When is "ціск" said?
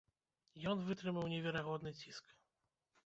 2.01-2.25